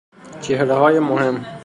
[0.41, 1.45] چهره های مهم